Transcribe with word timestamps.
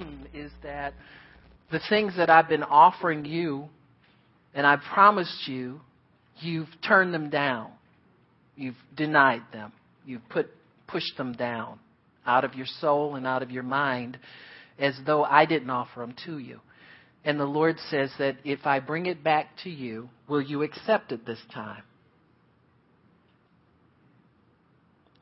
is 0.34 0.50
that 0.62 0.94
the 1.70 1.80
things 1.88 2.16
that 2.16 2.30
I've 2.30 2.48
been 2.48 2.62
offering 2.62 3.24
you 3.24 3.68
and 4.54 4.66
I 4.66 4.76
promised 4.76 5.48
you, 5.48 5.80
you've 6.40 6.68
turned 6.86 7.14
them 7.14 7.30
down. 7.30 7.70
You've 8.56 8.76
denied 8.96 9.42
them. 9.52 9.72
You've 10.04 10.28
put 10.28 10.48
pushed 10.86 11.16
them 11.16 11.32
down 11.32 11.78
out 12.26 12.44
of 12.44 12.54
your 12.54 12.66
soul 12.66 13.16
and 13.16 13.26
out 13.26 13.42
of 13.42 13.50
your 13.50 13.62
mind 13.62 14.18
as 14.78 14.98
though 15.06 15.24
I 15.24 15.46
didn't 15.46 15.70
offer 15.70 16.00
them 16.00 16.14
to 16.26 16.38
you. 16.38 16.60
And 17.24 17.38
the 17.38 17.44
Lord 17.44 17.76
says 17.88 18.10
that 18.18 18.36
if 18.44 18.66
I 18.66 18.80
bring 18.80 19.06
it 19.06 19.22
back 19.22 19.48
to 19.64 19.70
you, 19.70 20.08
will 20.28 20.42
you 20.42 20.62
accept 20.62 21.12
it 21.12 21.24
this 21.24 21.38
time? 21.54 21.82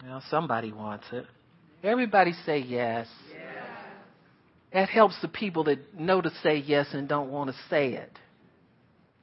Well, 0.03 0.23
somebody 0.31 0.73
wants 0.73 1.05
it. 1.13 1.27
Everybody 1.83 2.33
say 2.47 2.59
yes. 2.59 3.07
That 4.73 4.89
helps 4.89 5.21
the 5.21 5.29
people 5.29 5.65
that 5.65 5.99
know 5.99 6.21
to 6.21 6.31
say 6.43 6.59
yes 6.59 6.89
and 6.93 7.09
don't 7.09 7.31
want 7.31 7.51
to 7.51 7.57
say 7.69 7.95
it, 7.95 8.19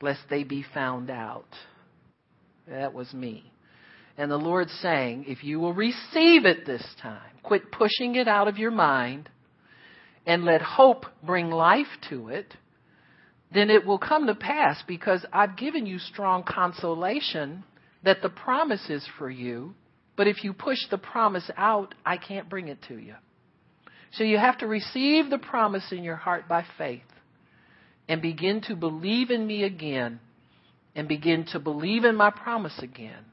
lest 0.02 0.20
they 0.30 0.44
be 0.44 0.66
found 0.74 1.10
out. 1.10 1.48
That 2.68 2.94
was 2.94 3.14
me. 3.14 3.52
And 4.18 4.30
the 4.32 4.38
Lord's 4.38 4.78
saying, 4.82 5.26
if 5.28 5.44
you 5.44 5.60
will 5.60 5.74
receive 5.74 6.46
it 6.46 6.66
this 6.66 6.86
time, 7.02 7.22
quit 7.44 7.72
pushing 7.72 8.16
it 8.16 8.28
out 8.28 8.48
of 8.48 8.58
your 8.58 8.72
mind, 8.72 9.30
and 10.26 10.44
let 10.44 10.62
hope 10.62 11.06
bring 11.24 11.50
life 11.50 11.88
to 12.10 12.28
it, 12.30 12.54
then 13.54 13.70
it 13.70 13.86
will 13.86 14.00
come 14.00 14.28
to 14.28 14.36
pass 14.36 14.84
because 14.88 15.26
I've 15.32 15.56
given 15.56 15.86
you 15.86 16.00
strong 16.00 16.44
consolation 16.44 17.64
that 18.04 18.22
the 18.22 18.30
promise 18.30 18.90
is 18.90 19.08
for 19.18 19.30
you. 19.30 19.74
But 20.18 20.28
if 20.28 20.44
you 20.44 20.52
push 20.52 20.80
the 20.90 20.98
promise 20.98 21.50
out, 21.56 21.96
I 22.06 22.18
can't 22.18 22.50
bring 22.50 22.68
it 22.68 22.80
to 22.90 22.98
you. 22.98 23.16
So 24.14 24.24
you 24.24 24.38
have 24.38 24.58
to 24.60 24.68
receive 24.68 25.30
the 25.30 25.38
promise 25.38 25.92
in 25.92 26.04
your 26.04 26.16
heart 26.16 26.48
by 26.48 26.66
faith 26.78 27.02
and 28.08 28.22
begin 28.22 28.62
to 28.62 28.76
believe 28.76 29.30
in 29.30 29.46
me 29.46 29.64
again 29.64 30.20
and 30.96 31.08
begin 31.08 31.46
to 31.52 31.60
believe 31.60 32.06
in 32.06 32.16
my 32.16 32.32
promise 32.32 32.80
again. 32.80 33.26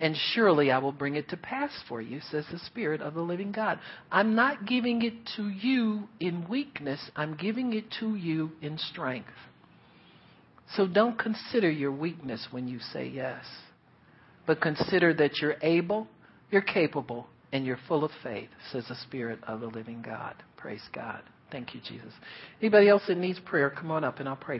And 0.00 0.16
surely 0.32 0.72
I 0.72 0.78
will 0.78 0.92
bring 0.92 1.14
it 1.14 1.28
to 1.30 1.36
pass 1.36 1.70
for 1.88 2.00
you, 2.00 2.20
says 2.30 2.44
the 2.50 2.58
Spirit 2.58 3.00
of 3.00 3.14
the 3.14 3.20
living 3.20 3.52
God. 3.52 3.78
I'm 4.10 4.34
not 4.34 4.66
giving 4.66 5.02
it 5.02 5.14
to 5.36 5.48
you 5.48 6.08
in 6.18 6.48
weakness, 6.48 7.00
I'm 7.14 7.36
giving 7.36 7.72
it 7.72 7.84
to 8.00 8.16
you 8.16 8.50
in 8.60 8.76
strength. 8.78 9.30
So 10.76 10.86
don't 10.88 11.18
consider 11.18 11.70
your 11.70 11.92
weakness 11.92 12.48
when 12.50 12.66
you 12.66 12.80
say 12.92 13.06
yes, 13.06 13.44
but 14.46 14.60
consider 14.60 15.14
that 15.14 15.38
you're 15.40 15.56
able, 15.62 16.08
you're 16.50 16.62
capable, 16.62 17.28
and 17.54 17.64
you're 17.64 17.78
full 17.86 18.04
of 18.04 18.10
faith, 18.22 18.48
says 18.72 18.84
the 18.88 18.96
Spirit 18.96 19.38
of 19.46 19.60
the 19.60 19.68
living 19.68 20.02
God. 20.02 20.34
Praise 20.56 20.82
God. 20.92 21.22
Thank 21.52 21.72
you, 21.72 21.80
Jesus. 21.88 22.12
Anybody 22.60 22.88
else 22.88 23.02
that 23.06 23.16
needs 23.16 23.38
prayer, 23.38 23.70
come 23.70 23.92
on 23.92 24.02
up 24.02 24.18
and 24.18 24.28
I'll 24.28 24.34
pray. 24.34 24.52